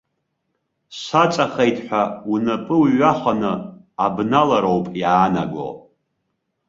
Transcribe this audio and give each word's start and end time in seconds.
Саҵахеит 1.01 1.77
ҳәа, 1.85 2.03
унапы 2.33 2.75
уҩаханы, 2.83 3.53
абналароуп 4.05 4.87
иаанаго. 5.01 5.67